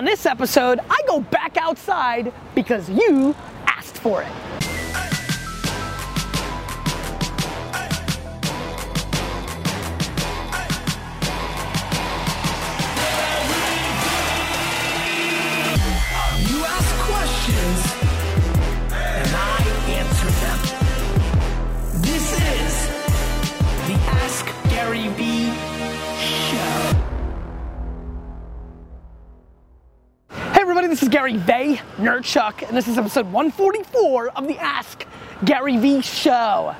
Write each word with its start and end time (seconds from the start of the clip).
On 0.00 0.06
this 0.06 0.24
episode, 0.24 0.80
I 0.88 1.02
go 1.06 1.20
back 1.20 1.58
outside 1.58 2.32
because 2.54 2.88
you 2.88 3.36
asked 3.66 3.98
for 3.98 4.22
it. 4.22 4.49
This 31.00 31.08
is 31.08 31.12
Gary 31.14 31.38
Vay, 31.38 31.80
Nerdchuck, 31.96 32.68
and 32.68 32.76
this 32.76 32.86
is 32.86 32.98
episode 32.98 33.24
144 33.32 34.28
of 34.36 34.46
the 34.46 34.58
Ask 34.58 35.06
Gary 35.46 35.78
Vee 35.78 36.02
Show. 36.02 36.74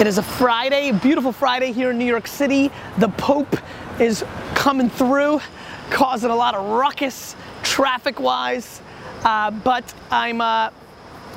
It 0.00 0.08
is 0.08 0.18
a 0.18 0.24
Friday, 0.24 0.88
a 0.88 0.94
beautiful 0.94 1.30
Friday 1.30 1.70
here 1.70 1.92
in 1.92 1.98
New 1.98 2.04
York 2.04 2.26
City. 2.26 2.68
The 2.98 3.10
Pope 3.10 3.56
is 4.00 4.24
coming 4.56 4.90
through, 4.90 5.40
causing 5.88 6.30
a 6.30 6.34
lot 6.34 6.56
of 6.56 6.66
ruckus 6.66 7.36
traffic-wise, 7.62 8.82
uh, 9.22 9.52
but 9.52 9.94
I'm 10.10 10.40
uh, 10.40 10.70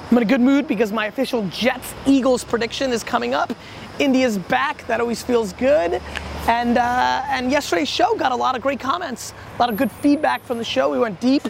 I'm 0.10 0.18
in 0.18 0.24
a 0.24 0.26
good 0.26 0.42
mood 0.42 0.68
because 0.68 0.92
my 0.92 1.06
official 1.06 1.48
Jets 1.50 1.94
Eagles 2.08 2.44
prediction 2.44 2.92
is 2.92 3.04
coming 3.04 3.36
up. 3.36 3.54
India's 4.00 4.40
back. 4.40 4.88
That 4.88 5.00
always 5.02 5.22
feels 5.22 5.54
good. 5.54 6.02
And 6.48 6.80
uh, 6.80 7.24
and 7.28 7.52
yesterday's 7.52 7.90
show 7.90 8.16
got 8.16 8.32
a 8.32 8.36
lot 8.36 8.56
of 8.56 8.64
great 8.64 8.80
comments, 8.80 9.36
a 9.56 9.60
lot 9.60 9.70
of 9.70 9.78
good 9.78 9.92
feedback 9.92 10.44
from 10.44 10.58
the 10.58 10.64
show. 10.64 10.90
We 10.90 10.98
went 10.98 11.22
deep, 11.22 11.44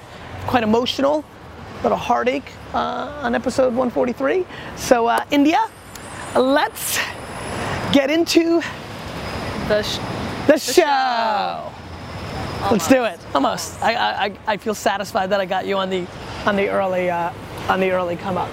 quite 0.47 0.63
emotional, 0.63 1.23
a 1.79 1.83
little 1.83 1.97
heartache 1.97 2.51
uh, 2.73 3.19
on 3.23 3.35
episode 3.35 3.73
143. 3.73 4.45
So 4.75 5.07
uh, 5.07 5.23
India, 5.31 5.63
let's 6.35 6.99
get 7.91 8.09
into 8.09 8.61
The 9.67 9.83
sh- 9.83 9.99
the, 10.47 10.57
show. 10.57 11.71
Let's 12.71 12.87
do 12.87 13.03
it. 13.05 13.19
Almost. 13.33 13.81
I, 13.81 14.25
I, 14.27 14.37
I- 14.47 14.57
feel 14.57 14.75
satisfied 14.75 15.27
that 15.31 15.39
I 15.39 15.45
got 15.45 15.65
you 15.65 15.77
on 15.77 15.89
the 15.89 16.05
on 16.45 16.55
the 16.55 16.69
early 16.69 17.09
uh, 17.09 17.31
on 17.69 17.79
the 17.79 17.91
early 17.91 18.15
come 18.15 18.37
up. 18.37 18.49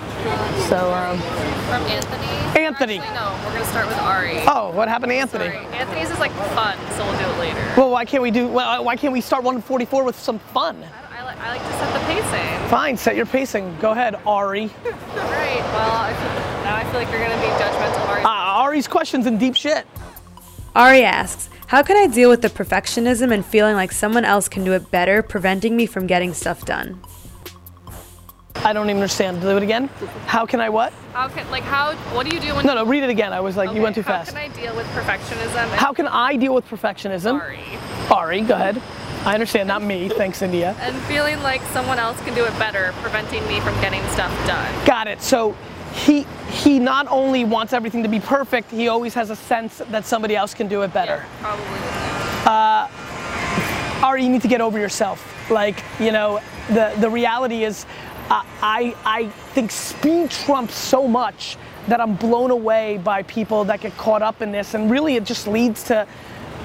So 0.68 0.92
um, 0.92 1.18
From 1.18 1.82
Anthony? 1.84 2.26
Anthony. 2.64 2.98
Actually, 2.98 3.14
no, 3.14 3.40
we're 3.46 3.52
gonna 3.54 3.64
start 3.66 3.86
with 3.86 3.98
Ari. 3.98 4.38
oh, 4.46 4.70
what 4.72 4.88
happened 4.88 5.10
to 5.12 5.16
Anthony? 5.16 5.46
Sorry. 5.50 5.66
Anthony's 5.76 6.10
is 6.10 6.18
like 6.18 6.32
fun, 6.54 6.76
so 6.96 7.04
we'll 7.04 7.18
do 7.18 7.24
it 7.24 7.38
later. 7.38 7.72
Well, 7.76 7.90
why 7.90 8.04
can't 8.04 8.22
we 8.22 8.30
do? 8.30 8.46
Why, 8.48 8.78
why 8.80 8.96
can't 8.96 9.12
we 9.12 9.20
start 9.20 9.42
144 9.44 10.04
with 10.04 10.18
some 10.18 10.38
fun? 10.38 10.84
I, 11.40 11.56
like, 11.56 11.62
to 11.62 11.72
set 11.78 11.92
the 11.92 12.00
pacing. 12.06 12.68
Fine, 12.68 12.96
set 12.96 13.16
your 13.16 13.26
pacing. 13.26 13.76
Go 13.80 13.92
ahead, 13.92 14.16
Ari. 14.26 14.70
Right. 15.38 15.60
Well, 15.72 15.92
I 15.92 16.12
feel, 16.12 16.64
now 16.64 16.76
I 16.76 16.84
feel 16.84 16.94
like 16.94 17.10
you're 17.10 17.20
gonna 17.20 17.40
be 17.40 17.48
judgmental. 17.62 18.08
Ari. 18.08 18.22
Uh, 18.22 18.28
Ari's 18.28 18.86
questions 18.88 19.26
in 19.26 19.38
deep 19.38 19.56
shit. 19.56 19.86
Ari 20.76 21.02
asks, 21.02 21.48
How 21.66 21.82
can 21.82 21.96
I 21.96 22.06
deal 22.06 22.28
with 22.28 22.42
the 22.42 22.48
perfectionism 22.48 23.32
and 23.32 23.44
feeling 23.44 23.74
like 23.74 23.92
someone 23.92 24.24
else 24.24 24.48
can 24.48 24.64
do 24.64 24.72
it 24.72 24.90
better, 24.90 25.22
preventing 25.22 25.76
me 25.76 25.86
from 25.86 26.06
getting 26.06 26.34
stuff 26.34 26.64
done? 26.64 27.00
I 28.56 28.72
don't 28.72 28.86
even 28.90 28.96
understand. 28.96 29.40
Do 29.40 29.56
it 29.56 29.62
again. 29.62 29.88
How 30.26 30.44
can 30.44 30.60
I 30.60 30.68
what? 30.68 30.92
how 31.12 31.28
can 31.28 31.48
like 31.50 31.62
how? 31.62 31.94
What 32.14 32.28
do 32.28 32.34
you 32.34 32.40
do 32.40 32.54
when? 32.54 32.66
No, 32.66 32.74
no. 32.74 32.84
Read 32.84 33.02
it 33.02 33.10
again. 33.10 33.32
I 33.32 33.40
was 33.40 33.56
like, 33.56 33.74
you 33.74 33.80
went 33.80 33.94
too 33.94 34.02
how 34.02 34.24
fast. 34.24 34.32
How 34.32 34.40
can 34.40 34.50
I 34.50 34.54
deal 34.54 34.76
with 34.76 34.86
perfectionism? 34.88 35.68
How 35.70 35.92
can 35.92 36.06
I 36.06 36.36
deal 36.36 36.54
with 36.54 36.66
perfectionism? 36.66 37.40
Ari. 37.40 37.60
Ari, 38.10 38.40
go 38.42 38.54
ahead. 38.54 38.82
I 39.28 39.34
understand, 39.34 39.68
not 39.68 39.82
me. 39.82 40.08
Thanks, 40.08 40.40
India. 40.40 40.74
And 40.80 40.96
feeling 41.02 41.38
like 41.42 41.60
someone 41.72 41.98
else 41.98 42.18
can 42.22 42.34
do 42.34 42.44
it 42.44 42.58
better, 42.58 42.92
preventing 43.02 43.46
me 43.46 43.60
from 43.60 43.78
getting 43.82 44.02
stuff 44.08 44.32
done. 44.46 44.86
Got 44.86 45.06
it. 45.06 45.20
So 45.20 45.54
he 45.92 46.26
he 46.50 46.78
not 46.78 47.06
only 47.10 47.44
wants 47.44 47.74
everything 47.74 48.02
to 48.02 48.08
be 48.08 48.20
perfect, 48.20 48.70
he 48.70 48.88
always 48.88 49.12
has 49.12 49.28
a 49.28 49.36
sense 49.36 49.82
that 49.90 50.06
somebody 50.06 50.34
else 50.34 50.54
can 50.54 50.66
do 50.66 50.80
it 50.80 50.94
better. 50.94 51.24
Probably. 51.40 51.64
with 51.70 51.82
that. 51.82 52.90
Ari, 54.02 54.22
you 54.22 54.30
need 54.30 54.42
to 54.42 54.48
get 54.48 54.60
over 54.60 54.78
yourself. 54.78 55.50
Like, 55.50 55.82
you 55.98 56.12
know, 56.12 56.40
the, 56.68 56.94
the 57.00 57.10
reality 57.10 57.64
is, 57.64 57.84
uh, 58.30 58.42
I, 58.62 58.94
I 59.04 59.28
think 59.54 59.70
speed 59.70 60.30
trumps 60.30 60.74
so 60.74 61.08
much 61.08 61.56
that 61.88 62.00
I'm 62.00 62.14
blown 62.14 62.50
away 62.50 62.98
by 62.98 63.24
people 63.24 63.64
that 63.64 63.80
get 63.80 63.96
caught 63.96 64.22
up 64.22 64.40
in 64.40 64.52
this. 64.52 64.74
And 64.74 64.90
really, 64.90 65.16
it 65.16 65.24
just 65.24 65.48
leads 65.48 65.82
to 65.84 66.06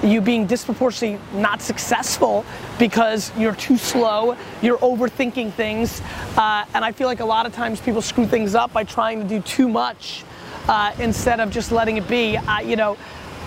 you 0.03 0.21
being 0.21 0.45
disproportionately 0.45 1.19
not 1.33 1.61
successful 1.61 2.45
because 2.77 3.31
you're 3.37 3.55
too 3.55 3.77
slow, 3.77 4.35
you're 4.61 4.77
overthinking 4.79 5.53
things. 5.53 6.01
Uh, 6.37 6.65
and 6.73 6.83
I 6.83 6.91
feel 6.91 7.07
like 7.07 7.19
a 7.19 7.25
lot 7.25 7.45
of 7.45 7.53
times 7.53 7.79
people 7.79 8.01
screw 8.01 8.27
things 8.27 8.55
up 8.55 8.73
by 8.73 8.83
trying 8.83 9.21
to 9.21 9.27
do 9.27 9.41
too 9.41 9.67
much 9.67 10.23
uh, 10.67 10.93
instead 10.99 11.39
of 11.39 11.49
just 11.49 11.71
letting 11.71 11.97
it 11.97 12.07
be. 12.07 12.37
I, 12.37 12.61
you 12.61 12.75
know, 12.75 12.97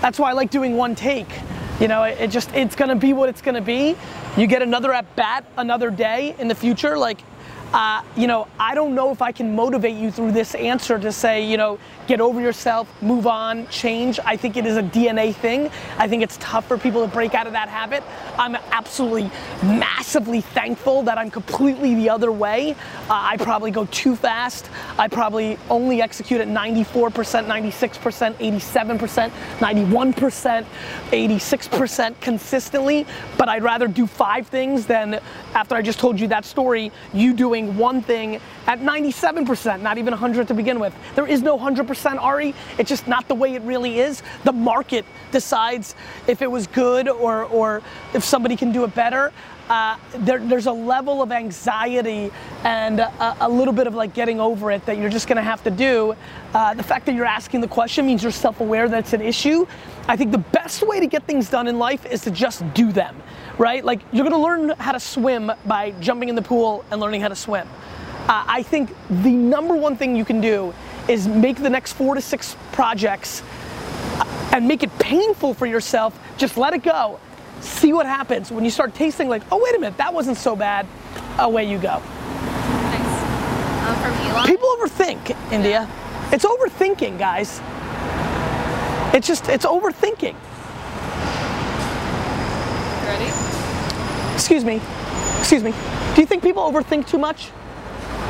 that's 0.01 0.19
why 0.19 0.29
I 0.29 0.33
like 0.33 0.51
doing 0.51 0.77
one 0.77 0.95
take. 0.95 1.29
You 1.79 1.87
know, 1.87 2.03
it, 2.03 2.19
it 2.19 2.31
just 2.31 2.53
it's 2.53 2.75
gonna 2.75 2.95
be 2.95 3.13
what 3.13 3.29
it's 3.29 3.41
gonna 3.41 3.61
be. 3.61 3.95
You 4.35 4.47
get 4.47 4.61
another 4.61 4.93
at 4.93 5.15
bat 5.15 5.45
another 5.57 5.91
day 5.91 6.35
in 6.39 6.47
the 6.47 6.55
future. 6.55 6.97
Like, 6.97 7.19
uh, 7.73 8.01
you 8.15 8.27
know, 8.27 8.47
I 8.59 8.73
don't 8.75 8.95
know 8.95 9.11
if 9.11 9.21
I 9.21 9.31
can 9.31 9.55
motivate 9.55 9.95
you 9.95 10.09
through 10.09 10.31
this 10.31 10.55
answer 10.55 10.97
to 10.97 11.11
say, 11.11 11.45
you 11.45 11.57
know, 11.57 11.79
get 12.07 12.21
over 12.21 12.39
yourself, 12.39 12.89
move 13.01 13.27
on, 13.27 13.67
change. 13.67 14.19
I 14.25 14.37
think 14.37 14.55
it 14.55 14.65
is 14.65 14.77
a 14.77 14.83
DNA 14.83 15.35
thing. 15.35 15.69
I 15.97 16.07
think 16.07 16.23
it's 16.23 16.37
tough 16.39 16.65
for 16.65 16.77
people 16.77 17.05
to 17.05 17.11
break 17.11 17.33
out 17.33 17.45
of 17.45 17.53
that 17.53 17.67
habit. 17.67 18.03
I'm 18.37 18.55
absolutely 18.71 19.29
massively 19.61 20.39
thankful 20.39 21.03
that 21.03 21.17
I'm 21.17 21.29
completely 21.29 21.95
the 21.95 22.09
other 22.09 22.31
way. 22.31 22.71
Uh, 22.71 22.75
I 23.09 23.37
probably 23.37 23.71
go 23.71 23.85
too 23.85 24.15
fast. 24.15 24.69
I 24.97 25.09
probably 25.09 25.57
only 25.69 26.01
execute 26.01 26.39
at 26.39 26.47
94%, 26.47 27.11
96%, 27.45 28.33
87%, 28.35 29.31
91%, 29.59 30.65
86% 31.11 32.21
consistently. 32.21 33.05
But 33.37 33.49
I'd 33.49 33.63
rather 33.63 33.87
do 33.87 34.07
five 34.07 34.47
things 34.47 34.85
than 34.85 35.19
after 35.53 35.75
I 35.75 35.81
just 35.81 35.99
told 35.99 36.19
you 36.19 36.27
that 36.29 36.45
story, 36.45 36.91
you 37.13 37.33
doing 37.33 37.56
one 37.65 38.01
thing 38.01 38.39
at 38.67 38.79
97%, 38.79 39.81
not 39.81 39.97
even 39.97 40.11
100 40.11 40.47
to 40.49 40.53
begin 40.53 40.79
with. 40.79 40.93
There 41.15 41.25
is 41.25 41.41
no 41.41 41.57
100% 41.57 42.21
Ari. 42.21 42.53
It's 42.77 42.89
just 42.89 43.07
not 43.07 43.27
the 43.27 43.35
way 43.35 43.55
it 43.55 43.61
really 43.63 43.99
is. 43.99 44.21
The 44.43 44.53
market 44.53 45.05
decides 45.31 45.95
if 46.27 46.41
it 46.41 46.51
was 46.51 46.67
good 46.67 47.09
or, 47.09 47.45
or 47.45 47.81
if 48.13 48.23
somebody 48.23 48.55
can 48.55 48.71
do 48.71 48.83
it 48.83 48.93
better. 48.93 49.33
Uh, 49.69 49.97
there, 50.19 50.39
there's 50.39 50.67
a 50.67 50.71
level 50.71 51.21
of 51.21 51.31
anxiety 51.31 52.31
and 52.63 53.01
a, 53.01 53.37
a 53.41 53.49
little 53.49 53.73
bit 53.73 53.85
of 53.85 53.93
like 53.93 54.13
getting 54.13 54.39
over 54.39 54.71
it 54.71 54.85
that 54.85 54.97
you're 54.97 55.09
just 55.09 55.27
gonna 55.27 55.41
have 55.41 55.61
to 55.63 55.69
do. 55.69 56.15
Uh, 56.53 56.73
the 56.73 56.83
fact 56.83 57.05
that 57.05 57.15
you're 57.15 57.25
asking 57.25 57.59
the 57.59 57.67
question 57.67 58.05
means 58.05 58.23
you're 58.23 58.31
self-aware 58.31 58.87
that 58.87 58.99
it's 58.99 59.13
an 59.13 59.21
issue. 59.21 59.67
I 60.07 60.15
think 60.15 60.31
the 60.31 60.37
best 60.37 60.87
way 60.87 61.01
to 61.01 61.07
get 61.07 61.23
things 61.25 61.49
done 61.49 61.67
in 61.67 61.77
life 61.77 62.05
is 62.05 62.21
to 62.21 62.31
just 62.31 62.63
do 62.73 62.93
them, 62.93 63.21
right? 63.57 63.83
Like 63.83 63.99
you're 64.13 64.23
gonna 64.23 64.41
learn 64.41 64.69
how 64.79 64.93
to 64.93 64.99
swim 65.01 65.51
by 65.65 65.91
jumping 65.99 66.29
in 66.29 66.35
the 66.35 66.41
pool 66.41 66.85
and 66.89 67.01
learning 67.01 67.19
how 67.19 67.27
to 67.27 67.35
swim. 67.35 67.67
Uh, 68.29 68.43
I 68.47 68.63
think 68.63 68.95
the 69.09 69.31
number 69.31 69.75
one 69.75 69.97
thing 69.97 70.15
you 70.15 70.25
can 70.25 70.39
do 70.39 70.73
is 71.09 71.27
make 71.27 71.57
the 71.57 71.69
next 71.69 71.93
four 71.93 72.15
to 72.15 72.21
six 72.21 72.55
projects 72.71 73.41
uh, 74.19 74.49
and 74.53 74.65
make 74.67 74.83
it 74.83 74.97
painful 74.99 75.53
for 75.53 75.65
yourself. 75.65 76.17
Just 76.37 76.57
let 76.57 76.73
it 76.73 76.83
go. 76.83 77.19
See 77.61 77.93
what 77.93 78.05
happens 78.05 78.51
when 78.51 78.63
you 78.63 78.71
start 78.71 78.93
tasting 78.93 79.29
like, 79.29 79.43
oh 79.51 79.61
wait 79.63 79.75
a 79.75 79.79
minute, 79.79 79.97
that 79.97 80.13
wasn't 80.13 80.37
so 80.37 80.55
bad. 80.55 80.87
Away 81.39 81.69
you 81.69 81.77
go. 81.77 82.01
Nice. 82.01 83.03
Uh, 83.87 84.31
Elon. 84.31 84.47
People 84.47 84.67
overthink, 84.77 85.51
India. 85.51 85.87
It's 86.31 86.45
overthinking, 86.45 87.17
guys. 87.19 87.61
It's 89.13 89.27
just, 89.27 89.47
it's 89.49 89.65
overthinking. 89.65 90.35
Ready? 93.05 93.31
Excuse 94.33 94.63
me. 94.63 94.81
Excuse 95.39 95.63
me. 95.63 95.71
Do 96.15 96.21
you 96.21 96.27
think 96.27 96.43
people 96.43 96.63
overthink 96.63 97.07
too 97.07 97.17
much? 97.17 97.49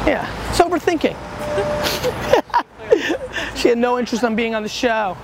Yeah, 0.05 0.29
it's 0.49 0.61
overthinking. 0.61 1.15
she 3.57 3.69
had 3.69 3.77
no 3.77 3.97
interest 3.97 4.23
in 4.23 4.35
being 4.35 4.53
on 4.55 4.63
the 4.63 4.69
show. 4.69 5.17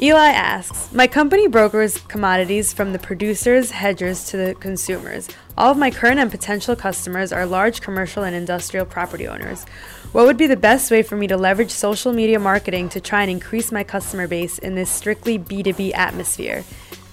Eli 0.00 0.30
asks, 0.30 0.92
My 0.92 1.06
company 1.06 1.46
brokers 1.46 1.98
commodities 1.98 2.72
from 2.72 2.92
the 2.92 2.98
producers, 2.98 3.70
hedgers 3.70 4.24
to 4.24 4.36
the 4.36 4.54
consumers. 4.56 5.28
All 5.56 5.70
of 5.70 5.78
my 5.78 5.92
current 5.92 6.18
and 6.18 6.32
potential 6.32 6.74
customers 6.74 7.32
are 7.32 7.46
large 7.46 7.80
commercial 7.80 8.24
and 8.24 8.34
industrial 8.34 8.86
property 8.86 9.28
owners. 9.28 9.62
What 10.10 10.26
would 10.26 10.36
be 10.36 10.48
the 10.48 10.56
best 10.56 10.90
way 10.90 11.04
for 11.04 11.16
me 11.16 11.28
to 11.28 11.36
leverage 11.36 11.70
social 11.70 12.12
media 12.12 12.40
marketing 12.40 12.88
to 12.88 13.00
try 13.00 13.22
and 13.22 13.30
increase 13.30 13.70
my 13.70 13.84
customer 13.84 14.26
base 14.26 14.58
in 14.58 14.74
this 14.74 14.90
strictly 14.90 15.38
B2B 15.38 15.94
atmosphere? 15.94 16.64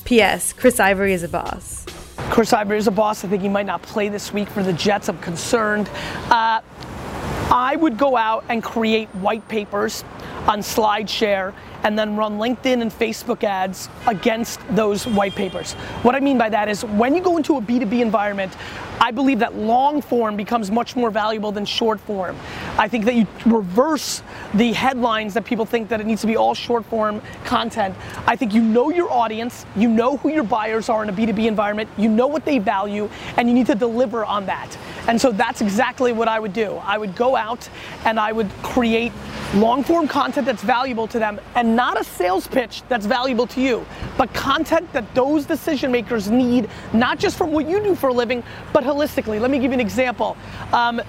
P.S. 0.03 0.51
Chris 0.51 0.79
Ivory 0.79 1.13
is 1.13 1.21
a 1.21 1.29
boss. 1.29 1.85
Chris 2.31 2.51
Ivory 2.51 2.79
is 2.79 2.87
a 2.87 2.91
boss. 2.91 3.23
I 3.23 3.27
think 3.27 3.43
he 3.43 3.49
might 3.49 3.67
not 3.67 3.83
play 3.83 4.09
this 4.09 4.33
week 4.33 4.49
for 4.49 4.63
the 4.63 4.73
Jets. 4.73 5.07
I'm 5.07 5.19
concerned. 5.19 5.87
Uh, 6.31 6.61
I 7.51 7.75
would 7.75 7.99
go 7.99 8.17
out 8.17 8.43
and 8.49 8.63
create 8.63 9.07
white 9.09 9.47
papers 9.49 10.03
on 10.47 10.61
SlideShare 10.61 11.53
and 11.83 11.97
then 11.97 12.15
run 12.15 12.37
LinkedIn 12.37 12.81
and 12.81 12.91
Facebook 12.91 13.43
ads 13.43 13.89
against 14.07 14.59
those 14.75 15.07
white 15.07 15.35
papers. 15.35 15.73
What 16.03 16.15
I 16.15 16.19
mean 16.19 16.37
by 16.37 16.49
that 16.49 16.69
is 16.69 16.83
when 16.85 17.15
you 17.15 17.21
go 17.21 17.37
into 17.37 17.57
a 17.57 17.61
B2B 17.61 18.01
environment, 18.01 18.55
I 18.99 19.09
believe 19.09 19.39
that 19.39 19.55
long 19.55 20.01
form 20.01 20.35
becomes 20.35 20.69
much 20.69 20.95
more 20.95 21.09
valuable 21.09 21.51
than 21.51 21.65
short 21.65 21.99
form. 21.99 22.37
I 22.77 22.87
think 22.87 23.05
that 23.05 23.15
you 23.15 23.25
reverse 23.45 24.21
the 24.53 24.73
headlines 24.73 25.33
that 25.33 25.43
people 25.43 25.65
think 25.65 25.89
that 25.89 25.99
it 25.99 26.05
needs 26.05 26.21
to 26.21 26.27
be 26.27 26.37
all 26.37 26.53
short 26.53 26.85
form 26.85 27.21
content. 27.43 27.95
I 28.27 28.35
think 28.35 28.53
you 28.53 28.61
know 28.61 28.91
your 28.91 29.11
audience, 29.11 29.65
you 29.75 29.89
know 29.89 30.17
who 30.17 30.29
your 30.29 30.43
buyers 30.43 30.87
are 30.87 31.01
in 31.01 31.09
a 31.09 31.13
B2B 31.13 31.47
environment, 31.47 31.89
you 31.97 32.09
know 32.09 32.27
what 32.27 32.45
they 32.45 32.59
value, 32.59 33.09
and 33.37 33.49
you 33.49 33.55
need 33.55 33.65
to 33.67 33.75
deliver 33.75 34.23
on 34.23 34.45
that. 34.45 34.77
And 35.07 35.19
so 35.19 35.31
that's 35.31 35.61
exactly 35.61 36.13
what 36.13 36.27
I 36.27 36.39
would 36.39 36.53
do. 36.53 36.75
I 36.83 36.97
would 36.97 37.15
go 37.15 37.35
out 37.35 37.67
and 38.05 38.19
I 38.19 38.31
would 38.31 38.49
create 38.61 39.11
long 39.55 39.83
form 39.83 40.07
content 40.07 40.45
that's 40.45 40.63
valuable 40.63 41.07
to 41.07 41.19
them 41.19 41.39
and 41.55 41.75
not 41.75 41.99
a 41.99 42.03
sales 42.03 42.47
pitch 42.47 42.83
that's 42.87 43.05
valuable 43.05 43.47
to 43.47 43.61
you, 43.61 43.85
but 44.17 44.33
content 44.33 44.91
that 44.93 45.13
those 45.13 45.45
decision 45.45 45.91
makers 45.91 46.29
need, 46.29 46.69
not 46.93 47.19
just 47.19 47.37
from 47.37 47.51
what 47.51 47.67
you 47.67 47.81
do 47.83 47.95
for 47.95 48.09
a 48.09 48.13
living, 48.13 48.43
but 48.73 48.83
holistically. 48.83 49.39
Let 49.39 49.51
me 49.51 49.59
give 49.59 49.71
you 49.71 49.75
an 49.75 49.79
example. 49.79 50.37
Um, 50.71 51.01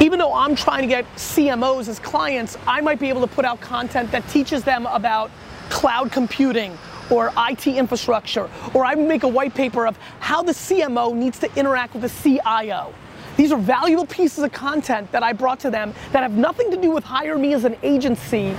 even 0.00 0.18
though 0.18 0.34
I'm 0.34 0.56
trying 0.56 0.82
to 0.82 0.88
get 0.88 1.04
CMOs 1.14 1.86
as 1.86 2.00
clients, 2.00 2.58
I 2.66 2.80
might 2.80 2.98
be 2.98 3.08
able 3.08 3.20
to 3.20 3.32
put 3.32 3.44
out 3.44 3.60
content 3.60 4.10
that 4.10 4.26
teaches 4.28 4.64
them 4.64 4.86
about 4.86 5.30
cloud 5.68 6.10
computing 6.10 6.76
or 7.12 7.30
IT 7.36 7.66
infrastructure, 7.66 8.48
or 8.72 8.84
I 8.84 8.94
make 8.94 9.22
a 9.22 9.28
white 9.28 9.54
paper 9.54 9.86
of 9.86 9.98
how 10.18 10.42
the 10.42 10.52
CMO 10.52 11.14
needs 11.14 11.38
to 11.40 11.54
interact 11.56 11.94
with 11.94 12.02
the 12.02 12.08
CIO. 12.08 12.94
These 13.36 13.52
are 13.52 13.58
valuable 13.58 14.06
pieces 14.06 14.44
of 14.44 14.52
content 14.52 15.12
that 15.12 15.22
I 15.22 15.32
brought 15.32 15.60
to 15.60 15.70
them 15.70 15.94
that 16.12 16.22
have 16.22 16.32
nothing 16.32 16.70
to 16.70 16.76
do 16.76 16.90
with 16.90 17.04
hire 17.04 17.38
me 17.38 17.54
as 17.54 17.64
an 17.64 17.76
agency 17.82 18.54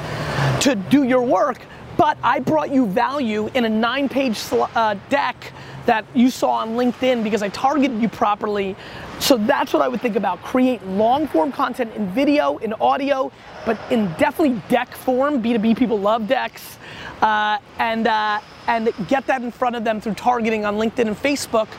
to 0.61 0.75
do 0.75 1.03
your 1.03 1.21
work, 1.21 1.61
but 1.97 2.17
I 2.23 2.39
brought 2.39 2.71
you 2.71 2.85
value 2.85 3.49
in 3.53 3.65
a 3.65 3.69
nine 3.69 4.07
page 4.07 4.39
uh, 4.51 4.95
deck 5.09 5.51
that 5.85 6.05
you 6.13 6.29
saw 6.29 6.51
on 6.51 6.71
LinkedIn 6.71 7.23
because 7.23 7.41
I 7.41 7.49
targeted 7.49 8.01
you 8.01 8.09
properly. 8.09 8.75
So 9.19 9.37
that's 9.37 9.73
what 9.73 9.81
I 9.81 9.87
would 9.87 10.01
think 10.01 10.15
about. 10.15 10.41
Create 10.41 10.85
long 10.85 11.27
form 11.27 11.51
content 11.51 11.93
in 11.95 12.09
video, 12.11 12.57
in 12.57 12.73
audio, 12.73 13.31
but 13.65 13.79
in 13.91 14.07
definitely 14.13 14.61
deck 14.69 14.93
form. 14.95 15.43
B2B 15.43 15.77
people 15.77 15.99
love 15.99 16.27
decks. 16.27 16.77
Uh, 17.23 17.57
and, 17.79 18.05
uh, 18.05 18.41
and 18.67 18.91
get 19.07 19.25
that 19.27 19.41
in 19.41 19.49
front 19.49 19.77
of 19.77 19.85
them 19.85 20.01
through 20.01 20.13
targeting 20.13 20.65
on 20.65 20.75
LinkedIn 20.75 21.07
and 21.07 21.15
Facebook. 21.15 21.69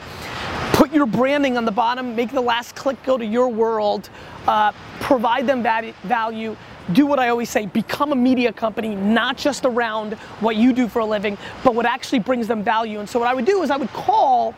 Put 0.73 0.91
your 0.91 1.05
branding 1.05 1.59
on 1.59 1.67
the 1.67 1.71
bottom, 1.71 2.17
make 2.17 2.33
the 2.33 2.41
last 2.41 2.75
click 2.75 2.97
go 3.03 3.19
to 3.19 3.27
your 3.27 3.49
world, 3.49 4.09
uh, 4.49 4.73
provide 5.01 5.47
them 5.47 5.63
value, 5.63 6.57
do 6.95 7.05
what 7.05 7.19
I 7.19 7.29
always 7.29 7.51
say, 7.51 7.67
become 7.67 8.13
a 8.13 8.17
media 8.17 8.55
company, 8.55 8.95
not 8.95 9.37
just 9.37 9.67
around 9.67 10.15
what 10.41 10.57
you 10.57 10.73
do 10.73 10.89
for 10.89 11.01
a 11.01 11.05
living, 11.05 11.37
but 11.63 11.75
what 11.75 11.85
actually 11.85 12.21
brings 12.21 12.49
them 12.49 12.65
value. 12.65 13.01
And 13.01 13.09
so 13.09 13.19
what 13.19 13.29
I 13.29 13.35
would 13.35 13.45
do 13.45 13.63
is 13.63 13.71
I 13.71 13.77
would 13.77 13.93
call, 13.93 14.55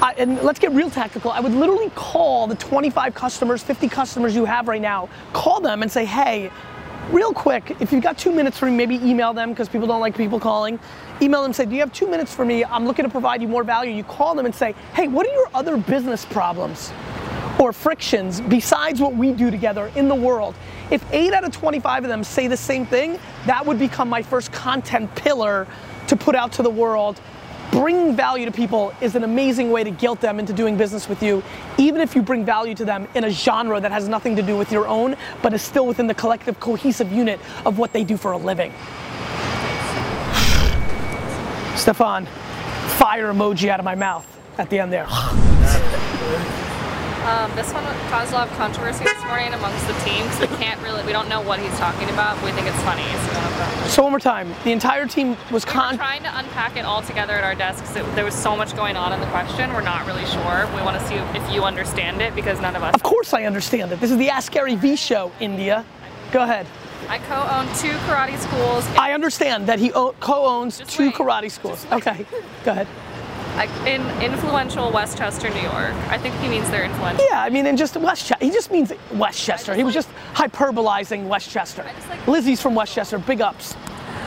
uh, 0.00 0.14
and 0.16 0.40
let's 0.42 0.58
get 0.58 0.72
real 0.72 0.88
tactical, 0.88 1.30
I 1.30 1.40
would 1.40 1.52
literally 1.52 1.90
call 1.94 2.46
the 2.46 2.54
25 2.54 3.14
customers, 3.14 3.62
50 3.62 3.86
customers 3.90 4.34
you 4.34 4.46
have 4.46 4.66
right 4.66 4.80
now, 4.80 5.10
call 5.34 5.60
them 5.60 5.82
and 5.82 5.92
say, 5.92 6.06
hey, 6.06 6.50
real 7.12 7.32
quick, 7.32 7.76
if 7.80 7.92
you've 7.92 8.02
got 8.02 8.16
two 8.16 8.32
minutes 8.32 8.58
for 8.58 8.66
me, 8.66 8.72
maybe 8.72 8.96
email 8.96 9.32
them 9.32 9.50
because 9.50 9.68
people 9.68 9.86
don't 9.86 10.00
like 10.00 10.16
people 10.16 10.38
calling. 10.38 10.78
Email 11.20 11.42
them, 11.42 11.52
say, 11.52 11.64
do 11.64 11.74
you 11.74 11.80
have 11.80 11.92
two 11.92 12.08
minutes 12.08 12.34
for 12.34 12.44
me? 12.44 12.64
I'm 12.64 12.86
looking 12.86 13.04
to 13.04 13.10
provide 13.10 13.42
you 13.42 13.48
more 13.48 13.64
value. 13.64 13.92
You 13.92 14.04
call 14.04 14.34
them 14.34 14.46
and 14.46 14.54
say, 14.54 14.74
hey, 14.94 15.08
what 15.08 15.26
are 15.26 15.32
your 15.32 15.48
other 15.52 15.76
business 15.76 16.24
problems 16.24 16.92
or 17.58 17.72
frictions 17.72 18.40
besides 18.40 19.00
what 19.00 19.14
we 19.14 19.32
do 19.32 19.50
together 19.50 19.90
in 19.96 20.08
the 20.08 20.14
world? 20.14 20.54
If 20.90 21.04
eight 21.12 21.32
out 21.32 21.44
of 21.44 21.52
25 21.52 22.04
of 22.04 22.08
them 22.08 22.22
say 22.22 22.46
the 22.46 22.56
same 22.56 22.86
thing, 22.86 23.18
that 23.46 23.64
would 23.66 23.78
become 23.78 24.08
my 24.08 24.22
first 24.22 24.52
content 24.52 25.12
pillar 25.16 25.66
to 26.06 26.16
put 26.16 26.34
out 26.34 26.52
to 26.52 26.62
the 26.62 26.70
world. 26.70 27.20
Bringing 27.72 28.16
value 28.16 28.46
to 28.46 28.52
people 28.52 28.92
is 29.00 29.14
an 29.14 29.22
amazing 29.22 29.70
way 29.70 29.84
to 29.84 29.90
guilt 29.92 30.20
them 30.20 30.40
into 30.40 30.52
doing 30.52 30.76
business 30.76 31.08
with 31.08 31.22
you, 31.22 31.40
even 31.78 32.00
if 32.00 32.16
you 32.16 32.22
bring 32.22 32.44
value 32.44 32.74
to 32.74 32.84
them 32.84 33.06
in 33.14 33.24
a 33.24 33.30
genre 33.30 33.80
that 33.80 33.92
has 33.92 34.08
nothing 34.08 34.34
to 34.36 34.42
do 34.42 34.56
with 34.56 34.72
your 34.72 34.88
own, 34.88 35.16
but 35.40 35.54
is 35.54 35.62
still 35.62 35.86
within 35.86 36.08
the 36.08 36.14
collective 36.14 36.58
cohesive 36.58 37.12
unit 37.12 37.38
of 37.64 37.78
what 37.78 37.92
they 37.92 38.02
do 38.02 38.16
for 38.16 38.32
a 38.32 38.36
living. 38.36 38.72
Stefan, 41.76 42.26
fire 42.98 43.32
emoji 43.32 43.68
out 43.68 43.78
of 43.78 43.84
my 43.84 43.94
mouth 43.94 44.26
at 44.58 44.68
the 44.68 44.78
end 44.80 44.92
there. 44.92 45.06
Um, 47.20 47.54
this 47.54 47.70
one 47.74 47.84
caused 48.08 48.32
a 48.32 48.34
lot 48.34 48.48
of 48.48 48.56
controversy 48.56 49.04
this 49.04 49.22
morning 49.24 49.52
amongst 49.52 49.86
the 49.86 49.92
team 50.04 50.24
because 50.24 50.40
we 50.40 50.56
can't 50.56 50.80
really, 50.80 51.04
we 51.04 51.12
don't 51.12 51.28
know 51.28 51.42
what 51.42 51.60
he's 51.60 51.76
talking 51.76 52.08
about, 52.08 52.36
but 52.36 52.46
we 52.46 52.52
think 52.52 52.66
it's 52.66 52.80
funny. 52.82 53.04
So, 53.84 53.88
so 53.88 54.02
one 54.02 54.12
more 54.12 54.18
time, 54.18 54.54
the 54.64 54.72
entire 54.72 55.06
team 55.06 55.36
was 55.50 55.66
we 55.66 55.70
con- 55.70 55.98
trying 55.98 56.22
to 56.22 56.38
unpack 56.38 56.78
it 56.78 56.86
all 56.86 57.02
together 57.02 57.34
at 57.34 57.44
our 57.44 57.54
desks. 57.54 57.94
It, 57.94 58.06
there 58.14 58.24
was 58.24 58.34
so 58.34 58.56
much 58.56 58.74
going 58.74 58.96
on 58.96 59.12
in 59.12 59.20
the 59.20 59.26
question, 59.26 59.70
we're 59.74 59.82
not 59.82 60.06
really 60.06 60.24
sure. 60.24 60.66
We 60.74 60.80
want 60.80 60.98
to 60.98 61.06
see 61.06 61.16
if 61.16 61.52
you 61.52 61.64
understand 61.64 62.22
it 62.22 62.34
because 62.34 62.58
none 62.62 62.74
of 62.74 62.82
us. 62.82 62.94
Of 62.94 63.02
course 63.02 63.34
I 63.34 63.44
understand 63.44 63.92
it. 63.92 64.00
This 64.00 64.10
is 64.10 64.16
the 64.16 64.30
Ask 64.30 64.50
Gary 64.50 64.76
Vee 64.76 64.96
show, 64.96 65.30
India. 65.40 65.84
Go 66.32 66.42
ahead. 66.42 66.66
I 67.10 67.18
co-own 67.18 67.66
two 67.76 67.96
karate 68.06 68.38
schools. 68.38 68.86
I 68.96 69.12
understand 69.12 69.66
that 69.66 69.78
he 69.78 69.90
co-owns 69.90 70.78
two 70.86 71.08
wait. 71.08 71.14
karate 71.14 71.50
schools. 71.50 71.86
Okay, 71.92 72.24
go 72.64 72.70
ahead 72.70 72.86
in 73.86 74.02
influential 74.22 74.90
Westchester, 74.90 75.50
New 75.50 75.60
York. 75.60 75.94
I 76.08 76.18
think 76.18 76.34
he 76.36 76.48
means 76.48 76.70
they're 76.70 76.84
influential. 76.84 77.26
Yeah, 77.28 77.42
I 77.42 77.50
mean, 77.50 77.66
in 77.66 77.76
just 77.76 77.96
Westchester, 77.96 78.44
he 78.44 78.50
just 78.50 78.70
means 78.70 78.92
Westchester. 79.12 79.74
He 79.74 79.84
was 79.84 79.94
just 79.94 80.08
hyperbolizing 80.34 81.26
Westchester. 81.26 81.84
Like 81.84 82.26
Lizzie's 82.26 82.60
from 82.60 82.74
Westchester. 82.74 83.18
Big 83.18 83.40
ups. 83.40 83.74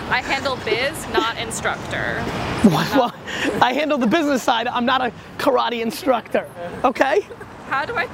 I 0.10 0.22
handle 0.22 0.58
biz, 0.58 1.08
not 1.14 1.38
instructor. 1.38 2.24
well, 2.66 3.14
I 3.62 3.74
handle 3.74 3.98
the 3.98 4.08
business 4.08 4.44
side. 4.44 4.68
I'm 4.68 4.86
not 4.86 5.02
a 5.02 5.12
karate 5.38 5.82
instructor. 5.82 6.48
Okay. 6.84 7.22
How 7.68 7.86
do 7.86 7.96
I? 7.96 8.08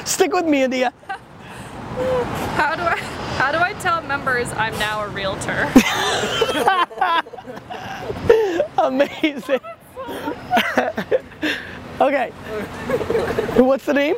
Stick 0.04 0.32
with 0.32 0.46
me, 0.46 0.62
India. 0.62 0.92
How 2.56 2.74
do 2.76 2.82
I? 2.82 2.96
How 3.36 3.52
do 3.52 3.58
I 3.58 3.74
tell 3.74 4.00
members 4.02 4.50
I'm 4.52 4.78
now 4.78 5.02
a 5.02 5.08
realtor? 5.08 5.68
Amazing. 8.78 9.60
okay. 12.00 12.30
What's 13.56 13.84
the 13.84 13.94
name? 13.94 14.16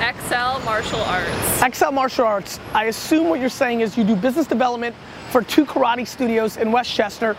Excel 0.00 0.60
Martial 0.60 1.00
Arts. 1.00 1.62
Excel 1.62 1.92
Martial 1.92 2.26
Arts. 2.26 2.58
I 2.72 2.86
assume 2.86 3.28
what 3.28 3.40
you're 3.40 3.48
saying 3.48 3.80
is 3.80 3.96
you 3.96 4.04
do 4.04 4.16
business 4.16 4.46
development 4.46 4.94
for 5.30 5.42
two 5.42 5.64
karate 5.64 6.06
studios 6.06 6.56
in 6.56 6.72
Westchester. 6.72 7.36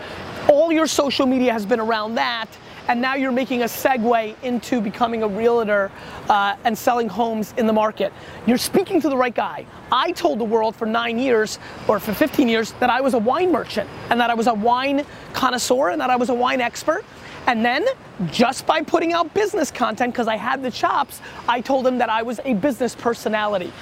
All 0.48 0.72
your 0.72 0.86
social 0.86 1.26
media 1.26 1.52
has 1.52 1.66
been 1.66 1.80
around 1.80 2.14
that 2.14 2.48
and 2.88 3.00
now 3.00 3.14
you're 3.14 3.32
making 3.32 3.62
a 3.62 3.66
segue 3.66 4.34
into 4.42 4.80
becoming 4.80 5.22
a 5.22 5.28
realtor 5.28 5.90
uh, 6.28 6.56
and 6.64 6.76
selling 6.76 7.08
homes 7.08 7.54
in 7.56 7.66
the 7.66 7.72
market. 7.72 8.12
You're 8.46 8.58
speaking 8.58 9.00
to 9.00 9.08
the 9.08 9.16
right 9.16 9.34
guy. 9.34 9.66
I 9.90 10.12
told 10.12 10.38
the 10.38 10.44
world 10.44 10.76
for 10.76 10.86
nine 10.86 11.18
years, 11.18 11.58
or 11.88 11.98
for 11.98 12.12
15 12.12 12.48
years, 12.48 12.72
that 12.72 12.90
I 12.90 13.00
was 13.00 13.14
a 13.14 13.18
wine 13.18 13.52
merchant, 13.52 13.88
and 14.10 14.20
that 14.20 14.30
I 14.30 14.34
was 14.34 14.46
a 14.46 14.54
wine 14.54 15.04
connoisseur, 15.32 15.90
and 15.90 16.00
that 16.00 16.10
I 16.10 16.16
was 16.16 16.28
a 16.28 16.34
wine 16.34 16.60
expert. 16.60 17.04
And 17.46 17.64
then, 17.64 17.86
just 18.32 18.66
by 18.66 18.82
putting 18.82 19.12
out 19.12 19.32
business 19.32 19.70
content, 19.70 20.12
because 20.12 20.26
I 20.26 20.36
had 20.36 20.62
the 20.62 20.70
chops, 20.70 21.20
I 21.48 21.60
told 21.60 21.86
him 21.86 21.98
that 21.98 22.08
I 22.08 22.22
was 22.22 22.40
a 22.44 22.54
business 22.54 22.94
personality. 22.96 23.72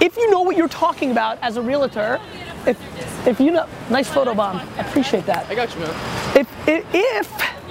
If 0.00 0.16
you 0.16 0.28
know 0.30 0.42
what 0.42 0.56
you're 0.56 0.68
talking 0.68 1.12
about 1.12 1.38
as 1.40 1.56
a 1.56 1.62
realtor, 1.62 2.20
if, 2.66 3.26
if 3.26 3.38
you 3.38 3.52
know, 3.52 3.68
nice 3.90 4.08
photo 4.08 4.34
bomb, 4.34 4.56
I 4.56 4.80
appreciate 4.80 5.26
that. 5.26 5.46
I 5.48 5.54
got 5.54 5.72
you, 5.74 5.80
man. 5.80 6.36
If, 6.36 6.68
if, 6.68 6.84
if 6.92 7.63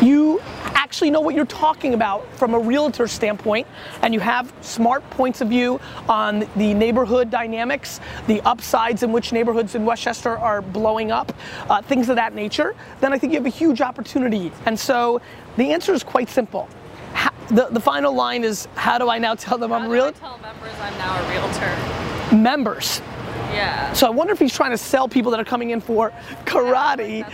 you 0.00 0.40
actually 0.88 1.10
know 1.10 1.20
what 1.20 1.34
you're 1.34 1.44
talking 1.46 1.94
about 1.94 2.26
from 2.36 2.54
a 2.54 2.58
realtor 2.58 3.06
standpoint 3.06 3.66
and 4.02 4.14
you 4.14 4.20
have 4.20 4.52
smart 4.62 5.08
points 5.10 5.40
of 5.40 5.48
view 5.48 5.80
on 6.08 6.48
the 6.56 6.72
neighborhood 6.74 7.30
dynamics, 7.30 8.00
the 8.26 8.40
upsides 8.42 9.02
in 9.02 9.12
which 9.12 9.32
neighborhoods 9.32 9.74
in 9.74 9.84
Westchester 9.84 10.38
are 10.38 10.62
blowing 10.62 11.10
up, 11.10 11.32
uh, 11.68 11.82
things 11.82 12.08
of 12.08 12.16
that 12.16 12.34
nature, 12.34 12.74
then 13.00 13.12
I 13.12 13.18
think 13.18 13.32
you 13.32 13.38
have 13.38 13.46
a 13.46 13.50
huge 13.50 13.80
opportunity. 13.80 14.50
And 14.66 14.78
so 14.78 15.20
the 15.56 15.72
answer 15.72 15.92
is 15.92 16.02
quite 16.02 16.28
simple. 16.30 16.68
How, 17.12 17.30
the, 17.48 17.68
the 17.70 17.80
final 17.80 18.14
line 18.14 18.44
is 18.44 18.66
how 18.74 18.98
do 18.98 19.10
I 19.10 19.18
now 19.18 19.34
tell 19.34 19.58
them 19.58 19.70
how 19.70 19.80
I'm 19.80 19.90
real? 19.90 20.12
tell 20.12 20.38
members 20.38 20.72
I'm 20.80 20.96
now 20.98 21.22
a 21.22 21.30
realtor? 21.30 22.34
Members. 22.36 23.02
Yeah. 23.58 23.92
So 23.92 24.06
I 24.06 24.10
wonder 24.10 24.32
if 24.32 24.38
he's 24.38 24.54
trying 24.54 24.70
to 24.70 24.78
sell 24.78 25.08
people 25.08 25.30
that 25.32 25.40
are 25.40 25.44
coming 25.44 25.70
in 25.70 25.80
for 25.80 26.12
karate 26.44 27.26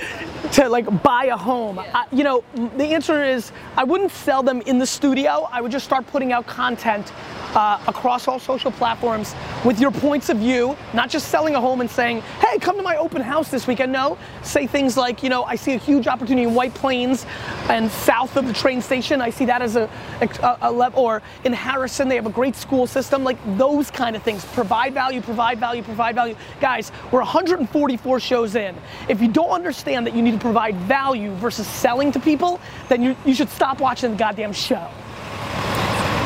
to 0.52 0.68
like 0.68 0.86
buy 1.02 1.26
a 1.26 1.36
home. 1.36 1.78
I, 1.78 2.06
you 2.10 2.24
know, 2.24 2.42
the 2.54 2.84
answer 2.84 3.22
is 3.22 3.52
I 3.76 3.84
wouldn't 3.84 4.10
sell 4.10 4.42
them 4.42 4.62
in 4.62 4.78
the 4.78 4.86
studio. 4.86 5.48
I 5.52 5.60
would 5.60 5.72
just 5.72 5.84
start 5.84 6.06
putting 6.06 6.32
out 6.32 6.46
content 6.46 7.12
uh, 7.54 7.78
across 7.86 8.26
all 8.26 8.38
social 8.38 8.72
platforms 8.72 9.34
with 9.64 9.78
your 9.78 9.90
points 9.90 10.28
of 10.28 10.38
view, 10.38 10.76
not 10.92 11.08
just 11.08 11.28
selling 11.28 11.54
a 11.54 11.60
home 11.60 11.80
and 11.80 11.90
saying, 11.90 12.20
hey, 12.40 12.58
come 12.58 12.76
to 12.76 12.82
my 12.82 12.96
open 12.96 13.22
house 13.22 13.48
this 13.50 13.66
weekend. 13.66 13.92
No, 13.92 14.18
say 14.42 14.66
things 14.66 14.96
like, 14.96 15.22
you 15.22 15.28
know, 15.28 15.44
I 15.44 15.54
see 15.54 15.74
a 15.74 15.78
huge 15.78 16.08
opportunity 16.08 16.48
in 16.48 16.54
White 16.54 16.74
Plains 16.74 17.26
and 17.68 17.90
south 17.90 18.36
of 18.36 18.46
the 18.46 18.52
train 18.52 18.80
station. 18.80 19.20
I 19.20 19.30
see 19.30 19.44
that 19.44 19.62
as 19.62 19.76
a, 19.76 19.88
a, 20.20 20.58
a 20.62 20.72
level, 20.72 21.04
or 21.04 21.22
in 21.44 21.52
Harrison, 21.52 22.08
they 22.08 22.16
have 22.16 22.26
a 22.26 22.30
great 22.30 22.56
school 22.56 22.86
system, 22.86 23.22
like 23.22 23.38
those 23.56 23.90
kind 23.90 24.16
of 24.16 24.22
things. 24.22 24.44
Provide 24.46 24.92
value, 24.94 25.20
provide 25.20 25.60
value, 25.60 25.82
provide 25.82 26.13
value. 26.14 26.36
Guys, 26.60 26.92
we're 27.10 27.20
144 27.20 28.20
shows 28.20 28.54
in. 28.54 28.74
If 29.08 29.20
you 29.20 29.28
don't 29.28 29.50
understand 29.50 30.06
that 30.06 30.14
you 30.14 30.22
need 30.22 30.32
to 30.32 30.38
provide 30.38 30.76
value 30.76 31.34
versus 31.36 31.66
selling 31.66 32.12
to 32.12 32.20
people, 32.20 32.60
then 32.88 33.02
you, 33.02 33.16
you 33.24 33.34
should 33.34 33.50
stop 33.50 33.80
watching 33.80 34.12
the 34.12 34.16
goddamn 34.16 34.52
show. 34.52 34.88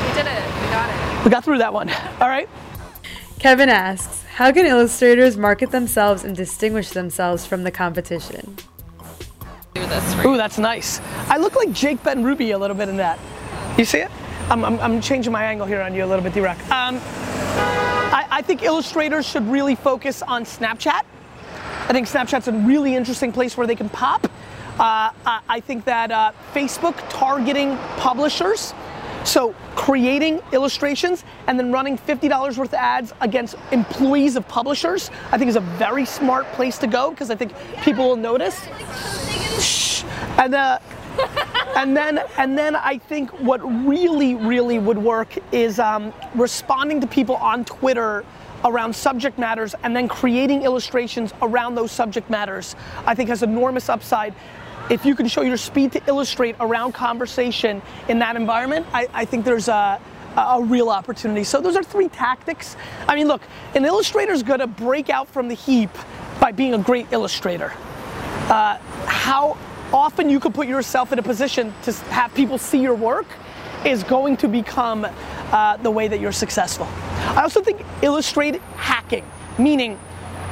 We 0.07 0.15
did 0.15 0.27
it. 0.27 0.43
We 0.45 0.69
got 0.69 0.91
it. 0.91 1.25
We 1.25 1.31
got 1.31 1.45
through 1.45 1.59
that 1.59 1.73
one. 1.73 1.91
All 2.21 2.29
right. 2.29 2.49
Kevin 3.39 3.69
asks, 3.69 4.25
how 4.25 4.53
can 4.53 4.67
illustrators 4.67 5.37
market 5.37 5.71
themselves 5.71 6.25
and 6.25 6.37
distinguish 6.37 6.91
themselves 6.91 7.47
from 7.47 7.63
the 7.65 7.71
competition? 7.71 8.57
Do 9.75 9.81
this 9.87 10.15
for 10.15 10.29
Ooh, 10.29 10.37
that's 10.37 10.59
nice. 10.59 11.01
I 11.29 11.37
look 11.39 11.55
like 11.55 11.73
Jake 11.73 12.03
Ben 12.03 12.25
Ruby 12.25 12.51
a 12.51 12.59
little 12.59 12.77
bit 12.77 12.89
in 12.89 12.97
that. 12.97 13.19
You 13.79 13.85
see 13.85 13.99
it? 13.99 14.11
I'm, 14.51 14.65
I'm, 14.65 14.81
I'm 14.81 15.01
changing 15.01 15.33
my 15.33 15.45
angle 15.45 15.67
here 15.67 15.83
on 15.83 15.95
you 15.95 16.05
a 16.05 16.07
little 16.07 16.23
bit, 16.23 16.35
D-Rock. 16.35 16.59
Um, 16.71 17.01
I, 18.39 18.43
think 18.43 18.63
illustrators 18.63 19.27
should 19.27 19.49
really 19.49 19.75
focus 19.75 20.23
on 20.23 20.45
Snapchat. 20.45 21.03
I 21.89 21.93
think 21.93 22.07
Snapchat's 22.07 22.47
a 22.47 22.53
really 22.53 22.95
interesting 22.95 23.33
place 23.33 23.57
where 23.57 23.67
they 23.67 23.75
can 23.75 23.89
pop. 23.89 24.27
Uh, 24.79 25.11
I, 25.27 25.41
I 25.49 25.61
think 25.61 25.85
that 25.87 26.13
uh, 26.13 26.31
Facebook 26.55 26.97
targeting 27.09 27.77
publishers, 27.97 28.75
so 29.25 29.57
creating 29.75 30.41
illustrations 30.53 31.25
and 31.49 31.59
then 31.59 31.73
running 31.73 31.99
$50 31.99 32.57
worth 32.57 32.69
of 32.69 32.75
ads 32.75 33.13
against 33.21 33.57
employees 33.73 34.37
of 34.37 34.47
publishers, 34.47 35.11
I 35.33 35.39
think 35.39 35.49
is 35.49 35.57
a 35.57 35.61
very 35.61 36.05
smart 36.05 36.47
place 36.53 36.79
to 36.79 36.87
go 36.87 37.11
because 37.11 37.31
I 37.31 37.35
think 37.35 37.53
people 37.83 38.09
will 38.09 38.17
notice. 38.17 38.57
Shh. 39.59 40.05
And 40.39 40.55
uh, 40.55 40.79
and 41.79 41.97
then 41.97 42.21
and 42.37 42.59
then 42.59 42.75
I 42.75 42.99
think 42.99 43.31
what 43.41 43.61
really 43.87 44.35
really 44.35 44.79
would 44.81 44.99
work 44.99 45.33
is 45.53 45.79
um, 45.79 46.13
responding 46.35 47.01
to 47.01 47.07
people 47.07 47.37
on 47.37 47.65
Twitter 47.65 48.25
around 48.65 48.95
subject 48.95 49.39
matters 49.39 49.77
and 49.85 49.95
then 49.95 50.09
creating 50.09 50.65
illustrations 50.65 51.33
around 51.41 51.77
those 51.77 51.93
subject 51.93 52.29
matters. 52.29 52.75
I 53.07 53.15
think 53.15 53.29
has 53.29 53.45
enormous 53.45 53.89
upside. 53.89 54.35
If 54.91 55.07
you 55.07 55.15
can 55.15 55.29
show 55.29 55.43
your 55.43 55.57
speed 55.57 55.93
to 55.93 56.03
illustrate 56.09 56.57
around 56.59 56.93
conversation 56.93 57.81
in 58.09 58.19
that 58.19 58.35
environment, 58.35 58.87
I, 58.93 59.07
I 59.15 59.25
think 59.25 59.45
there's 59.45 59.69
a, 59.69 60.01
a 60.37 60.61
real 60.63 60.89
opportunity. 60.89 61.45
So 61.45 61.61
those 61.61 61.77
are 61.77 61.85
three 61.85 62.09
tactics. 62.09 62.75
I 63.07 63.15
mean, 63.15 63.29
look, 63.29 63.43
an 63.77 63.85
illustrator's 63.85 64.43
gonna 64.43 64.67
break 64.67 65.11
out 65.11 65.29
from 65.29 65.47
the 65.47 65.55
heap 65.55 65.91
by 66.41 66.51
being 66.51 66.75
a 66.75 66.79
great 66.79 67.07
illustrator 67.13 67.73
uh, 68.49 68.79
how 69.07 69.57
often 69.93 70.29
you 70.29 70.41
could 70.41 70.55
put 70.55 70.67
yourself 70.67 71.13
in 71.13 71.19
a 71.19 71.23
position 71.23 71.73
to 71.83 71.93
have 72.11 72.35
people 72.35 72.59
see 72.59 72.81
your 72.81 72.95
work 72.95 73.27
is 73.85 74.03
going 74.03 74.37
to 74.37 74.49
become 74.49 75.07
uh, 75.07 75.77
the 75.79 75.91
way 75.91 76.09
that 76.09 76.21
you're 76.21 76.33
successful. 76.33 76.87
I 76.87 77.43
also 77.43 77.63
think 77.63 77.81
illustrate 78.03 78.61
hacking, 78.77 79.25
meaning 79.59 79.99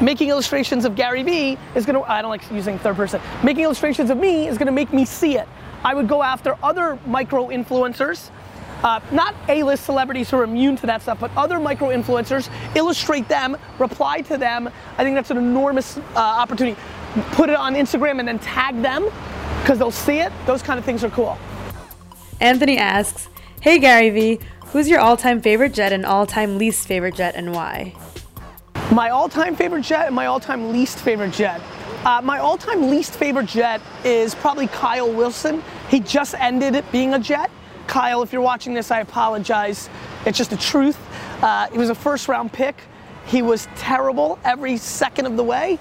making 0.00 0.28
illustrations 0.28 0.84
of 0.84 0.94
Gary 0.94 1.22
Vee 1.22 1.58
is 1.74 1.84
gonna, 1.86 2.02
I 2.02 2.22
don't 2.22 2.30
like 2.30 2.48
using 2.50 2.78
third 2.78 2.96
person, 2.96 3.20
making 3.42 3.64
illustrations 3.64 4.10
of 4.10 4.18
me 4.18 4.46
is 4.46 4.58
gonna 4.58 4.72
make 4.72 4.92
me 4.92 5.04
see 5.04 5.36
it. 5.36 5.48
I 5.84 5.94
would 5.94 6.08
go 6.08 6.22
after 6.22 6.56
other 6.62 6.98
micro 7.06 7.48
influencers 7.48 8.30
uh, 8.82 9.00
not 9.10 9.34
A-list 9.48 9.84
celebrities 9.84 10.30
who 10.30 10.38
are 10.38 10.44
immune 10.44 10.76
to 10.76 10.86
that 10.86 11.02
stuff, 11.02 11.18
but 11.20 11.30
other 11.36 11.58
micro 11.58 11.88
influencers, 11.88 12.50
illustrate 12.74 13.28
them, 13.28 13.56
reply 13.78 14.20
to 14.22 14.36
them. 14.36 14.68
I 14.98 15.04
think 15.04 15.14
that's 15.14 15.30
an 15.30 15.38
enormous 15.38 15.96
uh, 15.96 16.02
opportunity. 16.16 16.80
Put 17.32 17.50
it 17.50 17.56
on 17.56 17.74
Instagram 17.74 18.18
and 18.18 18.28
then 18.28 18.38
tag 18.38 18.80
them 18.82 19.08
because 19.60 19.78
they'll 19.78 19.90
see 19.90 20.18
it. 20.20 20.32
Those 20.46 20.62
kind 20.62 20.78
of 20.78 20.84
things 20.84 21.02
are 21.04 21.10
cool. 21.10 21.38
Anthony 22.40 22.78
asks, 22.78 23.28
Hey 23.60 23.78
Gary 23.78 24.10
Vee, 24.10 24.40
who's 24.66 24.88
your 24.88 25.00
all 25.00 25.16
time 25.16 25.40
favorite 25.40 25.72
jet 25.72 25.92
and 25.92 26.04
all 26.04 26.26
time 26.26 26.58
least 26.58 26.86
favorite 26.86 27.14
jet 27.14 27.34
and 27.34 27.52
why? 27.52 27.94
My 28.92 29.10
all-time 29.10 29.56
favorite 29.56 29.82
jet 29.82 30.06
and 30.06 30.14
my 30.14 30.26
all-time 30.26 30.70
least 30.70 31.00
favorite 31.00 31.32
jet. 31.32 31.60
Uh, 32.04 32.20
my 32.22 32.38
all-time 32.38 32.88
least 32.88 33.16
favorite 33.16 33.46
jet 33.46 33.80
is 34.04 34.32
probably 34.32 34.68
Kyle 34.68 35.12
Wilson. 35.12 35.60
He 35.88 35.98
just 35.98 36.34
ended 36.34 36.84
being 36.92 37.14
a 37.14 37.18
jet. 37.18 37.50
Kyle, 37.88 38.22
if 38.22 38.32
you're 38.32 38.42
watching 38.42 38.74
this, 38.74 38.92
I 38.92 39.00
apologize. 39.00 39.90
It's 40.24 40.38
just 40.38 40.50
the 40.50 40.56
truth. 40.56 40.96
Uh, 41.42 41.68
he 41.70 41.78
was 41.78 41.90
a 41.90 41.96
first-round 41.96 42.52
pick. 42.52 42.76
He 43.26 43.42
was 43.42 43.66
terrible 43.74 44.38
every 44.44 44.76
second 44.76 45.26
of 45.26 45.36
the 45.36 45.44
way. 45.44 45.80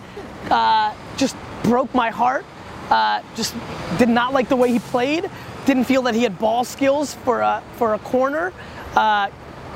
Uh, 0.49 0.91
just 1.17 1.35
broke 1.63 1.93
my 1.93 2.09
heart. 2.09 2.45
Uh, 2.89 3.21
just 3.35 3.55
did 3.97 4.09
not 4.09 4.33
like 4.33 4.49
the 4.49 4.55
way 4.55 4.71
he 4.71 4.79
played. 4.79 5.29
Didn't 5.65 5.85
feel 5.85 6.03
that 6.03 6.13
he 6.13 6.23
had 6.23 6.37
ball 6.37 6.63
skills 6.63 7.15
for 7.15 7.41
a 7.41 7.63
for 7.77 7.95
a 7.95 7.99
corner. 7.99 8.53
Uh, 8.95 9.29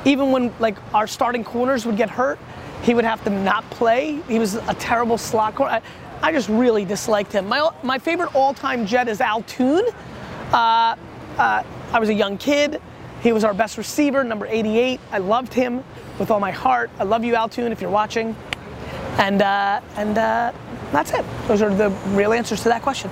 even 0.05 0.31
when 0.31 0.53
like 0.59 0.77
our 0.93 1.07
starting 1.07 1.43
corners 1.43 1.85
would 1.85 1.97
get 1.97 2.09
hurt, 2.09 2.39
he 2.83 2.93
would 2.93 3.05
have 3.05 3.23
to 3.23 3.29
not 3.29 3.69
play. 3.71 4.21
He 4.27 4.39
was 4.39 4.55
a 4.55 4.75
terrible 4.75 5.17
slot 5.17 5.55
corner. 5.55 5.73
I, 5.73 5.81
I 6.21 6.31
just 6.31 6.49
really 6.49 6.85
disliked 6.85 7.33
him. 7.33 7.47
My 7.47 7.71
my 7.83 7.97
favorite 7.97 8.35
all-time 8.35 8.85
Jet 8.85 9.07
is 9.07 9.21
Al 9.21 9.41
Toon. 9.43 9.85
Uh, 10.53 10.95
uh, 11.37 11.63
I 11.91 11.99
was 11.99 12.09
a 12.09 12.13
young 12.13 12.37
kid. 12.37 12.81
He 13.21 13.33
was 13.33 13.43
our 13.43 13.53
best 13.53 13.77
receiver, 13.77 14.23
number 14.23 14.45
88. 14.45 14.99
I 15.11 15.17
loved 15.17 15.53
him 15.53 15.83
with 16.19 16.31
all 16.31 16.39
my 16.39 16.51
heart. 16.51 16.89
I 16.99 17.03
love 17.03 17.23
you, 17.23 17.35
Al 17.35 17.49
Toon, 17.49 17.71
if 17.71 17.81
you're 17.81 17.89
watching. 17.89 18.35
And 19.17 19.41
uh, 19.41 19.81
and 19.97 20.17
uh, 20.17 20.53
that's 20.91 21.11
it. 21.11 21.25
Those 21.47 21.61
are 21.61 21.73
the 21.73 21.89
real 22.09 22.33
answers 22.33 22.63
to 22.63 22.69
that 22.69 22.81
question. 22.81 23.11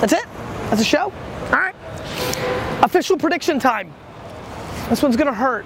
That's 0.00 0.12
it. 0.12 0.26
That's 0.70 0.80
a 0.80 0.84
show. 0.84 1.12
All 1.46 1.50
right. 1.50 1.74
Official 2.82 3.16
prediction 3.16 3.58
time. 3.58 3.92
This 4.88 5.02
one's 5.02 5.16
gonna 5.16 5.32
hurt. 5.32 5.64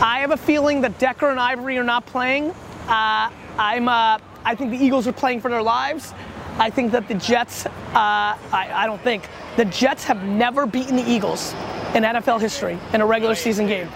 I 0.00 0.20
have 0.20 0.30
a 0.30 0.36
feeling 0.36 0.82
that 0.82 0.98
Decker 0.98 1.30
and 1.30 1.40
Ivory 1.40 1.78
are 1.78 1.84
not 1.84 2.06
playing. 2.06 2.50
Uh, 2.86 3.30
I'm. 3.58 3.88
Uh, 3.88 4.18
I 4.44 4.54
think 4.54 4.70
the 4.70 4.84
Eagles 4.84 5.06
are 5.06 5.12
playing 5.12 5.40
for 5.40 5.50
their 5.50 5.62
lives. 5.62 6.12
I 6.58 6.70
think 6.70 6.92
that 6.92 7.08
the 7.08 7.14
Jets. 7.14 7.66
Uh, 7.66 7.70
I, 7.94 8.36
I 8.52 8.86
don't 8.86 9.00
think 9.00 9.28
the 9.56 9.64
Jets 9.64 10.04
have 10.04 10.22
never 10.22 10.66
beaten 10.66 10.96
the 10.96 11.10
Eagles 11.10 11.54
in 11.94 12.02
NFL 12.02 12.40
history 12.40 12.78
in 12.92 13.00
a 13.00 13.06
regular 13.06 13.34
season 13.34 13.66
game. 13.66 13.88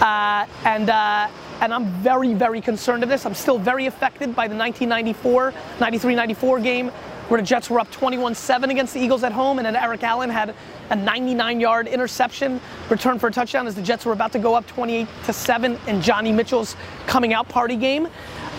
Uh, 0.00 0.46
and 0.64 0.88
uh, 0.88 1.28
and 1.60 1.72
I'm 1.72 1.86
very 2.02 2.34
very 2.34 2.60
concerned 2.60 3.02
of 3.02 3.08
this. 3.08 3.26
I'm 3.26 3.34
still 3.34 3.58
very 3.58 3.86
affected 3.86 4.34
by 4.34 4.48
the 4.48 4.56
1994, 4.56 5.52
93-94 5.78 6.62
game 6.62 6.90
where 7.30 7.40
the 7.40 7.46
Jets 7.46 7.70
were 7.70 7.78
up 7.78 7.88
21-7 7.92 8.70
against 8.70 8.92
the 8.92 8.98
Eagles 8.98 9.22
at 9.22 9.30
home, 9.30 9.60
and 9.60 9.66
then 9.66 9.76
Eric 9.76 10.02
Allen 10.02 10.28
had 10.28 10.50
a 10.90 10.96
99-yard 10.96 11.86
interception 11.86 12.60
return 12.88 13.20
for 13.20 13.28
a 13.28 13.30
touchdown 13.30 13.68
as 13.68 13.76
the 13.76 13.82
Jets 13.82 14.04
were 14.04 14.12
about 14.12 14.32
to 14.32 14.40
go 14.40 14.56
up 14.56 14.66
28 14.66 15.06
7 15.30 15.78
in 15.86 16.02
Johnny 16.02 16.32
Mitchell's 16.32 16.74
coming 17.06 17.32
out 17.32 17.48
party 17.48 17.76
game. 17.76 18.08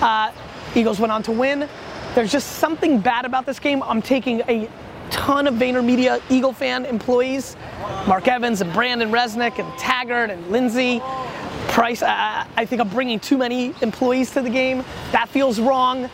Uh, 0.01 0.31
Eagles 0.73 1.01
went 1.01 1.11
on 1.11 1.21
to 1.23 1.33
win. 1.33 1.67
There's 2.15 2.31
just 2.31 2.59
something 2.59 2.99
bad 3.01 3.25
about 3.25 3.45
this 3.45 3.59
game. 3.59 3.83
I'm 3.83 4.01
taking 4.01 4.39
a 4.47 4.69
ton 5.09 5.47
of 5.47 5.55
VaynerMedia 5.55 6.21
Eagle 6.29 6.53
fan 6.53 6.85
employees, 6.85 7.57
Mark 8.07 8.29
Evans 8.29 8.61
and 8.61 8.71
Brandon 8.71 9.11
Resnick 9.11 9.59
and 9.59 9.77
Taggart 9.77 10.29
and 10.29 10.47
Lindsay. 10.47 11.01
Price, 11.71 12.03
I, 12.03 12.45
I 12.55 12.65
think 12.65 12.81
I'm 12.81 12.89
bringing 12.89 13.19
too 13.19 13.37
many 13.37 13.73
employees 13.81 14.31
to 14.31 14.41
the 14.41 14.49
game. 14.49 14.83
That 15.11 15.29
feels 15.29 15.59
wrong 15.59 16.09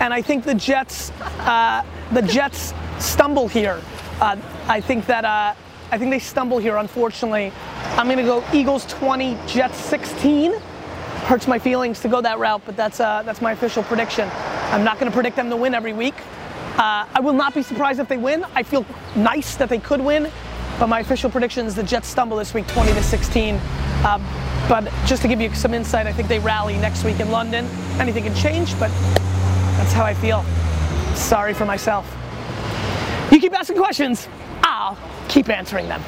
and 0.00 0.14
I 0.14 0.22
think 0.22 0.44
the 0.44 0.54
Jets, 0.54 1.10
uh, 1.40 1.84
the 2.12 2.22
Jets 2.22 2.72
stumble 2.98 3.48
here. 3.48 3.80
Uh, 4.20 4.36
I 4.66 4.80
think 4.80 5.06
that 5.06 5.24
uh, 5.24 5.54
I 5.90 5.98
think 5.98 6.10
they 6.10 6.18
stumble 6.18 6.58
here. 6.58 6.76
Unfortunately, 6.76 7.52
I'm 7.96 8.06
going 8.06 8.18
to 8.18 8.24
go 8.24 8.44
Eagles 8.52 8.86
20, 8.86 9.36
Jets 9.46 9.78
16. 9.78 10.52
Hurts 11.24 11.46
my 11.46 11.58
feelings 11.58 12.00
to 12.00 12.08
go 12.08 12.20
that 12.20 12.38
route, 12.38 12.62
but 12.64 12.76
that's 12.76 13.00
uh, 13.00 13.22
that's 13.22 13.40
my 13.40 13.52
official 13.52 13.82
prediction. 13.82 14.28
I'm 14.70 14.84
not 14.84 14.98
going 14.98 15.10
to 15.10 15.14
predict 15.14 15.36
them 15.36 15.50
to 15.50 15.56
win 15.56 15.74
every 15.74 15.92
week. 15.92 16.14
Uh, 16.76 17.06
I 17.12 17.20
will 17.20 17.32
not 17.32 17.54
be 17.54 17.62
surprised 17.62 17.98
if 18.00 18.08
they 18.08 18.16
win. 18.16 18.44
I 18.54 18.62
feel 18.62 18.86
nice 19.16 19.56
that 19.56 19.68
they 19.68 19.78
could 19.78 20.00
win, 20.00 20.30
but 20.78 20.86
my 20.86 21.00
official 21.00 21.28
prediction 21.28 21.66
is 21.66 21.74
the 21.74 21.82
Jets 21.82 22.08
stumble 22.08 22.36
this 22.36 22.54
week, 22.54 22.66
20 22.68 22.92
to 22.92 23.02
16. 23.02 23.60
Uh, 24.04 24.18
but 24.68 24.92
just 25.06 25.22
to 25.22 25.28
give 25.28 25.40
you 25.40 25.52
some 25.54 25.74
insight, 25.74 26.06
I 26.06 26.12
think 26.12 26.28
they 26.28 26.38
rally 26.38 26.76
next 26.76 27.04
week 27.04 27.20
in 27.20 27.30
London. 27.30 27.64
Anything 27.98 28.24
can 28.24 28.34
change, 28.34 28.78
but 28.78 28.90
that's 29.76 29.92
how 29.92 30.04
I 30.04 30.14
feel. 30.14 30.44
Sorry 31.14 31.54
for 31.54 31.64
myself. 31.64 32.06
You 33.32 33.40
keep 33.40 33.52
asking 33.52 33.76
questions, 33.76 34.28
I'll 34.62 34.96
keep 35.28 35.48
answering 35.48 35.88
them. 35.88 36.02